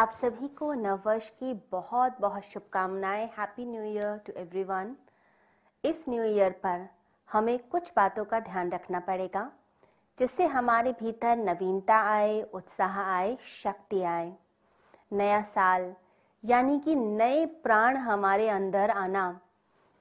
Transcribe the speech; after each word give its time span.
आप 0.00 0.10
सभी 0.10 0.48
को 0.48 0.72
नववर्ष 0.74 1.28
की 1.30 1.52
बहुत 1.72 2.16
बहुत 2.20 2.42
शुभकामनाएँ। 2.42 3.24
Happy 3.38 3.64
new 3.64 3.82
year 3.84 4.16
to 4.16 4.32
everyone 4.36 4.94
इस 5.84 6.04
न्यू 6.08 6.22
ईयर 6.24 6.52
पर 6.62 6.86
हमें 7.30 7.58
कुछ 7.68 7.90
बातों 7.96 8.24
का 8.24 8.40
ध्यान 8.40 8.70
रखना 8.70 9.00
पड़ेगा, 9.00 9.50
जिससे 10.18 10.46
हमारे 10.46 10.92
भीतर 10.92 11.36
नवीनता 11.36 11.98
आए, 12.02 12.40
उत्साह 12.42 12.98
आए, 13.00 13.36
शक्ति 13.62 14.02
आए। 14.02 14.32
नया 15.12 15.42
साल, 15.42 15.92
यानी 16.44 16.78
कि 16.78 16.94
नए 16.94 17.44
प्राण 17.46 17.96
हमारे 17.96 18.48
अंदर 18.48 18.90
आना, 18.90 19.40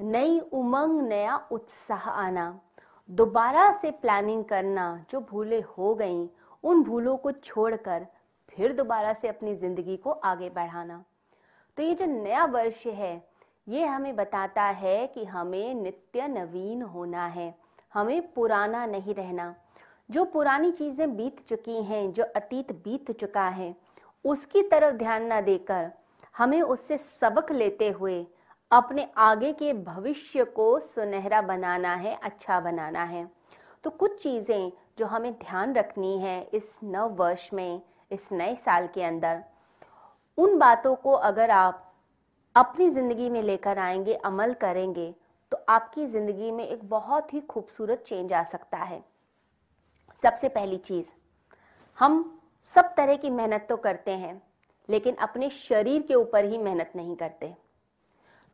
नई 0.00 0.38
उमंग, 0.40 1.00
नया 1.02 1.36
उत्साह 1.50 2.10
आना, 2.10 2.60
दोबारा 3.08 3.70
से 3.72 3.90
प्लानिंग 3.92 4.44
करना 4.44 5.04
जो 5.10 5.20
भूले 5.20 5.60
हो 5.78 5.94
गई, 5.94 6.28
उन 6.64 6.82
भूलों 6.82 7.16
को 7.16 7.32
छोड़कर 7.32 8.06
फिर 8.54 8.72
दोबारा 8.72 9.12
से 9.12 9.28
अपनी 9.28 9.54
ज़िंदगी 9.54 9.96
को 9.96 10.10
आगे 10.10 10.48
बढ़ाना। 10.50 11.04
तो 11.78 11.82
ये 11.82 11.94
जो 11.94 12.06
नया 12.06 12.44
वर्ष 12.44 12.86
है, 12.86 13.22
ये 13.68 13.84
हमें 13.84 14.14
बताता 14.16 14.62
है 14.62 15.06
कि 15.06 15.24
हमें 15.24 15.74
नित्य 15.74 16.28
नवीन 16.28 16.82
होना 16.82 17.26
है, 17.26 17.54
हमें 17.94 18.32
पुराना 18.32 18.84
नहीं 18.86 19.14
रहना। 19.14 19.54
जो 20.10 20.24
पुरानी 20.24 20.70
चीज़ें 20.70 21.16
बीत 21.16 21.40
चुकी 21.46 21.82
हैं, 21.82 22.12
जो 22.12 22.24
अतीत 22.36 22.72
बीत 22.74 23.10
चुका 23.10 23.48
है, 23.48 23.74
उसकी 24.24 24.62
तरफ़ 24.62 24.94
ध्यान 24.94 25.26
ना 25.26 25.40
देकर 25.40 25.90
हमें 26.36 26.60
उससे 26.62 26.98
सबक 26.98 27.52
लेते 27.52 27.88
हुए 27.90 28.24
अपने 28.70 29.06
आगे 29.16 29.52
के 29.52 29.72
भविष्य 29.74 30.44
को 30.44 30.78
सुनहरा 30.80 31.40
बनाना 31.42 31.94
है 31.94 32.14
अच्छा 32.22 32.60
बनाना 32.60 33.02
है। 33.04 33.28
तो 33.84 33.90
कुछ 33.90 34.22
चीज़ें 34.22 34.72
जो 34.98 35.06
हमें 35.06 35.32
ध्यान 35.32 35.74
रखनी 35.74 36.18
है 36.18 36.40
इस 36.54 36.74
नव 36.84 37.14
वर्ष 37.14 37.48
में 37.52 37.80
इस 38.14 38.28
नए 38.32 38.54
साल 38.56 38.86
के 38.86 39.02
अंदर, 39.04 39.42
उन 40.38 40.58
बातों 40.58 40.94
को 40.96 41.12
अगर 41.12 41.50
आप 41.52 41.80
अपनी 42.56 42.88
ज़िंदगी 42.90 43.28
में 43.30 43.42
लेकर 43.42 43.78
आएँगे, 43.78 44.14
अमल 44.14 44.54
करेंगे 44.54 45.14
तो 45.52 45.58
आपकी 45.68 46.06
ज़िंदगी 46.06 46.50
में 46.50 46.66
एक 46.66 46.88
बहुत 46.88 47.32
ही 47.34 47.40
खूबसूरत 47.42 48.02
चेंज 48.06 48.32
आ 48.32 48.42
सकता 48.44 48.78
है। 48.78 49.02
सबसे 50.18 50.48
पहली 50.48 50.76
चीज़, 50.78 51.12
हम 51.98 52.40
सब 52.64 52.94
तरह 52.96 53.16
की 53.16 53.30
मेहनत 53.30 53.66
तो 53.68 53.76
करते 53.76 54.10
हैं, 54.12 54.40
लेकिन 54.88 55.14
अपने 55.16 55.50
शरीर 55.50 56.02
के 56.02 56.14
ऊपर 56.14 56.44
ही 56.44 56.58
मेहनत 56.58 56.92
नहीं 56.96 57.16
करते। 57.16 57.54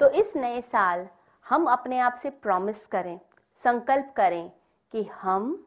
तो 0.00 0.08
इस 0.10 0.32
नए 0.36 0.60
साल 0.62 1.06
हम 1.46 1.66
अपने 1.66 1.98
आप 1.98 2.14
से 2.14 2.30
प्रॉमिस 2.32 2.86
करें, 2.86 3.18
संकल्प 3.58 4.12
करें 4.16 4.50
कि 4.92 5.02
हम 5.14 5.66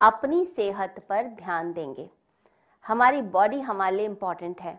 अपनी 0.00 0.44
सेहत 0.44 1.04
पर 1.08 1.26
ध्यान 1.34 1.72
देंगे। 1.72 2.08
हमारी 2.86 3.22
बॉडी 3.22 3.60
हमारे 3.60 3.96
लिए 3.96 4.06
इंपॉर्टेंट 4.06 4.60
है, 4.60 4.78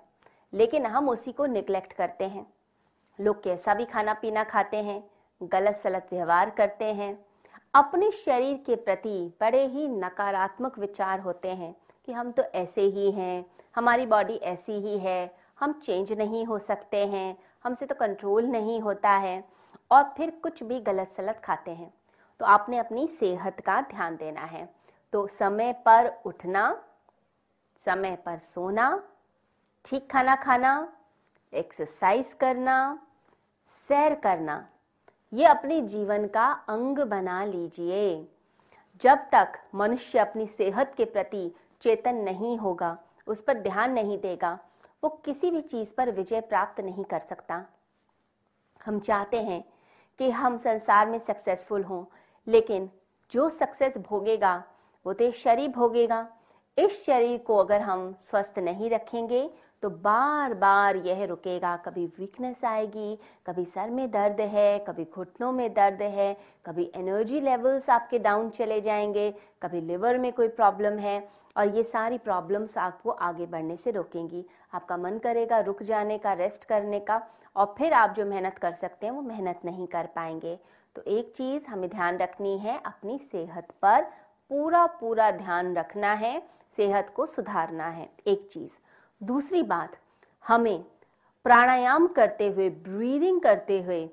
लेकिन 0.53 0.85
हम 0.85 1.09
उसी 1.09 1.31
को 1.31 1.45
निगलेक्ट 1.45 1.93
करते 1.93 2.25
हैं। 2.25 2.45
लोग 3.19 3.41
कैसा 3.43 3.73
भी 3.73 3.85
खाना 3.85 4.13
पीना 4.13 4.43
खाते 4.43 4.77
हैं 4.77 5.03
गलत 5.41 5.75
सलत 5.75 6.07
व्यवहार 6.11 6.49
करते 6.49 6.93
हैं, 6.93 7.17
अपने 7.73 8.11
शरीर 8.11 8.55
के 8.65 8.75
प्रति 8.75 9.33
बड़े 9.41 9.65
ही 9.65 9.87
नकारात्मक 9.87 10.79
विचार 10.79 11.19
होते 11.19 11.49
हैं 11.49 11.75
कि 12.07 12.11
हम 12.11 12.31
तो 12.31 12.43
ऐसे 12.55 12.81
ही 12.81 13.11
हैं, 13.11 13.45
हमारी 13.75 14.05
बॉडी 14.05 14.35
ऐसी 14.45 14.79
ही 14.79 14.97
है, 14.97 15.35
हम 15.59 15.73
चेंज 15.73 16.13
नहीं 16.13 16.45
हो 16.45 16.59
सकते 16.59 17.05
हैं, 17.07 17.37
हमसे 17.63 17.85
तो 17.85 17.95
कंट्रोल 17.95 18.45
नहीं 18.45 18.79
होता 18.81 19.11
है, 19.11 19.43
और 19.91 20.03
फिर 20.17 20.29
कुछ 20.43 20.63
भी 20.63 20.79
गलत 20.79 21.07
सलत 21.07 21.41
खाते 21.43 21.71
हैं। 21.71 21.93
तो 22.39 22.45
आपने 22.45 22.77
अपनी 22.77 23.07
सेहत 23.09 23.59
का 23.59 23.79
ध्यान 23.81 24.15
देना 24.15 24.41
है। 24.41 24.67
तो 25.13 25.27
समय 25.27 25.73
पर 25.85 26.11
उठना 26.25 26.69
समय 27.79 28.15
पर 28.15 28.39
सोना, 28.39 29.03
ठीक 29.85 30.09
खाना 30.11 30.35
खाना 30.35 30.93
एक्सरसाइज 31.53 32.33
करना, 32.33 32.99
सैर 33.67 34.15
करना, 34.15 34.67
ये 35.33 35.45
अपने 35.45 35.81
जीवन 35.81 36.27
का 36.27 36.47
अंग 36.69 36.99
बना 36.99 37.43
लीजिए। 37.45 38.27
जब 39.01 39.27
तक 39.31 39.59
मनुष्य 39.75 40.19
अपनी 40.19 40.47
सेहत 40.47 40.93
के 40.97 41.05
प्रति 41.05 41.51
चेतन 41.81 42.15
नहीं 42.15 42.57
होगा, 42.57 42.97
उस 43.27 43.41
पर 43.41 43.59
ध्यान 43.59 43.91
नहीं 43.91 44.17
देगा, 44.17 44.57
वो 45.03 45.09
किसी 45.25 45.51
भी 45.51 45.61
चीज़ 45.61 45.93
पर 45.93 46.11
विजय 46.11 46.41
प्राप्त 46.41 46.79
नहीं 46.81 47.03
कर 47.03 47.19
सकता। 47.19 47.65
हम 48.85 48.99
चाहते 48.99 49.41
हैं 49.41 49.63
कि 50.19 50.29
हम 50.29 50.57
संसार 50.57 51.09
में 51.09 51.19
सक्सेसफुल 51.19 51.83
हों, 51.83 52.03
लेकिन 52.47 52.89
जो 53.31 53.49
सक्सेस 53.49 53.97
भोगेगा, 53.97 54.63
वो 55.05 55.13
तो 55.13 55.31
शरीर 55.31 55.69
भोगेगा। 55.69 56.27
इस 56.77 57.05
शरीर 57.05 57.37
को 57.37 57.55
अगर 57.57 57.81
हम 57.81 58.13
स्वस्थ 58.19 58.59
नहीं 58.59 58.89
रखेंगे 58.89 59.49
तो 59.83 59.89
बार 59.89 60.53
बार 60.53 60.95
यह 60.95 61.23
रुकेगा। 61.25 61.75
कभी 61.77 62.05
वीकनेस 62.19 62.63
आएगी, 62.65 63.17
कभी 63.47 63.65
सर 63.65 63.89
में 63.89 64.09
दर्द 64.11 64.41
है, 64.41 64.77
कभी 64.79 65.05
घुटनों 65.05 65.51
में 65.51 65.73
दर्द 65.73 66.01
है, 66.01 66.37
कभी 66.65 66.91
एनर्जी 66.95 67.41
लेवल्स 67.41 67.89
आपके 67.89 68.19
डाउन 68.19 68.49
चले 68.49 68.79
जाएँगे, 68.81 69.29
कभी 69.63 69.81
लिवर 69.81 70.17
में 70.17 70.31
कोई 70.33 70.47
प्रॉब्लम 70.47 70.97
है, 70.97 71.27
और 71.57 71.75
ये 71.75 71.83
सारी 71.83 72.17
प्रॉब्लम्स 72.17 72.77
आपको 72.77 73.09
आगे 73.09 73.45
बढ़ने 73.45 73.77
से 73.77 73.91
रोकेंगी। 73.91 74.45
आपका 74.73 74.97
मन 74.97 75.17
करेगा 75.17 75.59
रुक 75.59 75.83
जाने 75.83 76.17
का 76.17 76.33
रेस्ट 76.33 76.65
करने 76.65 76.99
का, 76.99 77.21
और 77.55 77.73
फिर 77.77 77.93
आप 77.93 78.13
जो 78.13 78.25
मेहनत 78.25 78.57
कर 78.57 78.71
सकते 78.71 79.07
हैं, 79.07 79.13
वो 79.13 79.21
मेहनत 79.21 79.59
नहीं 79.65 79.87
कर 79.87 80.05
पाएँगे। 80.05 80.59
तो 80.95 81.01
एक 81.07 81.31
चीज़ 81.35 81.67
हमें 81.67 81.89
ध्यान 81.89 82.17
रखनी 82.17 82.57
है, 82.57 82.81
अपनी 82.85 83.17
सेहत 83.17 83.67
पर 83.81 84.07
पूरा 84.51 84.85
पूरा 84.85 85.31
ध्यान 85.31 85.75
रखना 85.75 86.11
है, 86.13 86.41
सेहत 86.75 87.09
को 87.15 87.25
सुधारना 87.25 87.87
है, 87.87 88.09
एक 88.27 88.47
चीज़। 88.51 88.77
दूसरी 89.21 89.63
बात, 89.63 89.97
हमें 90.45 90.83
प्राणायाम 91.45 92.07
करते 92.07 92.47
हुए 92.47 92.69
ब्रीदिंग 92.69 93.41
करते 93.41 93.81
हुए 93.81 94.09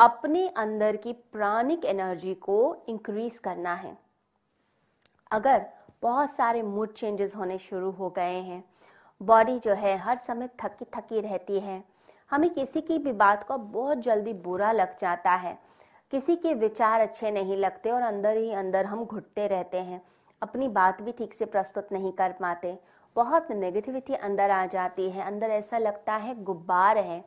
अपने 0.00 0.48
अंदर 0.48 0.96
की 0.96 1.12
प्राणिक 1.12 1.84
एनर्जी 1.84 2.34
को 2.34 2.76
इंक्रीज 2.88 3.38
करना 3.38 3.74
है। 3.74 3.96
अगर 5.30 5.66
बहुत 6.02 6.30
सारे 6.30 6.62
मूड 6.62 6.92
चेंजेस 6.92 7.36
होने 7.36 7.58
शुरू 7.58 7.90
हो 7.90 8.10
गए 8.10 8.40
हैं 8.40 8.64
बॉडी 9.20 9.58
जो 9.58 9.74
है 9.74 9.96
हर 9.96 10.16
समय 10.16 10.48
थकी 10.62 10.84
थकी 10.96 11.20
रहती 11.20 11.60
है, 11.60 11.82
हमें 12.30 12.48
किसी 12.50 12.80
की 12.80 12.98
भी 12.98 13.12
बात 13.12 13.44
को 13.48 13.58
बहुत 13.58 13.98
जल्दी 13.98 14.32
बुरा 14.32 14.72
लग 14.72 14.96
जाता 14.98 15.30
है 15.30 15.58
किसी 16.10 16.36
के 16.36 16.54
विचार 16.54 17.00
अच्छे 17.00 17.30
नहीं 17.30 17.56
लगते 17.56 17.90
और 17.90 18.02
अंदर 18.02 18.36
ही 18.36 18.52
अंदर 18.52 18.84
हम 18.84 19.04
घुटते 19.04 19.46
रहते 19.46 19.76
हैं। 19.76 20.02
अपनी 20.42 20.68
बात 20.68 21.02
भी 21.02 21.12
ठीक 21.12 21.34
से 21.34 21.44
प्रस्तुत 21.44 21.88
नहीं 21.92 22.12
कर 22.12 22.32
पाते। 22.32 22.78
बहुत 23.16 23.50
नेगेटिविटी 23.50 24.14
अंदर 24.14 24.50
आ 24.50 24.66
जाती 24.66 25.10
है। 25.10 25.22
अंदर 25.22 25.46
ऐसा 25.46 25.78
लगता 25.78 26.14
है 26.14 26.42
गुब्बार 26.42 26.98
है। 26.98 27.24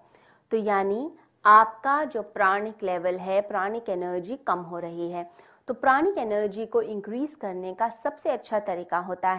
तो 0.52 0.58
यानी 0.58 1.12
आपका 1.46 2.04
जो 2.04 2.22
प्राणिक 2.22 2.84
लेवल 2.84 3.18
है, 3.18 3.42
प्राणिक 3.42 3.90
एनर्जी 3.90 4.36
कम 4.36 4.60
हो 4.60 4.80
रही 4.80 5.12
है। 5.12 5.30
तो 5.68 5.74
प्राणिक 5.74 6.18
एनर्जी 6.18 6.66
को 6.66 6.82
इंक्रीज 6.82 7.36
करने 7.36 7.74
का 7.74 7.90
सबसे 7.90 8.30
अच्छा 8.30 8.60
तरीका 8.60 8.98
होता 8.98 9.30
है। 9.30 9.38